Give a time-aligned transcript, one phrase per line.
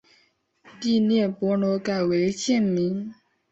[0.79, 3.13] 第聂伯罗改为现名。